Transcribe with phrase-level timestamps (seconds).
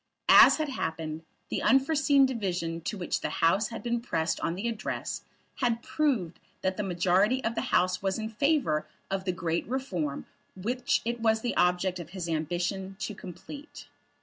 [0.29, 4.67] As had happened, the unforeseen division to which the House had been pressed on the
[4.67, 5.21] Address
[5.57, 10.25] had proved that the majority of the House was in favour of the great reform
[10.55, 13.89] which it was the object of his ambition to complete.